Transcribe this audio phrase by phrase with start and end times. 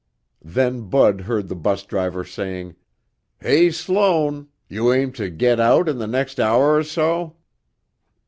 [0.43, 2.75] Then Bud heard the bus driver saying,
[3.39, 4.47] "Hey, Sloan.
[4.67, 7.35] You aim to get out in the next hour or so?"